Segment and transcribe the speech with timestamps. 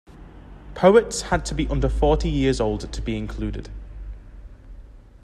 [0.73, 3.69] Poets had to be under forty years old to be included.